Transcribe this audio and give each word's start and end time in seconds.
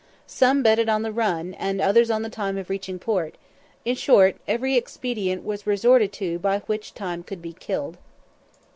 Some 0.25 0.63
betted 0.63 0.89
on 0.89 1.03
the 1.03 1.11
"run," 1.11 1.53
and 1.59 1.79
others 1.79 2.09
on 2.09 2.23
the 2.23 2.29
time 2.31 2.57
of 2.57 2.71
reaching 2.71 2.97
port; 2.97 3.35
in 3.85 3.95
short, 3.95 4.35
every 4.47 4.75
expedient 4.75 5.43
was 5.45 5.67
resorted 5.67 6.11
to 6.13 6.39
by 6.39 6.57
which 6.61 6.95
time 6.95 7.21
could 7.21 7.39
be 7.39 7.53
killed. 7.53 7.99